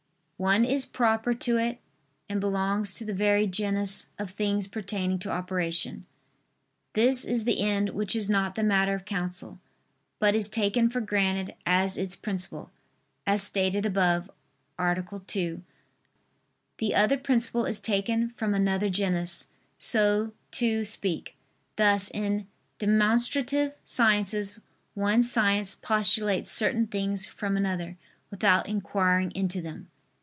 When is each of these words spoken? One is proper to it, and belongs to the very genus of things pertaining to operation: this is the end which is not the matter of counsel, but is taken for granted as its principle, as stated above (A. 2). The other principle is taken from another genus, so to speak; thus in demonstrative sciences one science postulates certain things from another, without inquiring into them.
One 0.41 0.65
is 0.65 0.87
proper 0.87 1.35
to 1.35 1.57
it, 1.57 1.77
and 2.27 2.41
belongs 2.41 2.95
to 2.95 3.05
the 3.05 3.13
very 3.13 3.45
genus 3.45 4.07
of 4.17 4.31
things 4.31 4.65
pertaining 4.65 5.19
to 5.19 5.29
operation: 5.29 6.07
this 6.93 7.25
is 7.25 7.43
the 7.43 7.61
end 7.61 7.89
which 7.91 8.15
is 8.15 8.27
not 8.27 8.55
the 8.55 8.63
matter 8.63 8.95
of 8.95 9.05
counsel, 9.05 9.59
but 10.17 10.33
is 10.33 10.47
taken 10.47 10.89
for 10.89 10.99
granted 10.99 11.53
as 11.63 11.95
its 11.95 12.15
principle, 12.15 12.71
as 13.27 13.43
stated 13.43 13.85
above 13.85 14.31
(A. 14.79 15.03
2). 15.27 15.61
The 16.79 16.95
other 16.95 17.17
principle 17.17 17.65
is 17.65 17.77
taken 17.77 18.29
from 18.29 18.55
another 18.55 18.89
genus, 18.89 19.45
so 19.77 20.31
to 20.53 20.83
speak; 20.83 21.35
thus 21.75 22.09
in 22.09 22.47
demonstrative 22.79 23.73
sciences 23.85 24.59
one 24.95 25.21
science 25.21 25.75
postulates 25.75 26.49
certain 26.51 26.87
things 26.87 27.27
from 27.27 27.55
another, 27.55 27.95
without 28.31 28.67
inquiring 28.67 29.29
into 29.35 29.61
them. 29.61 29.87